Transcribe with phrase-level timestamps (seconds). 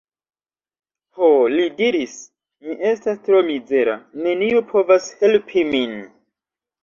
[1.17, 2.15] Ho, li diris,
[2.69, 5.93] mi estas tro mizera; neniu povas helpi min.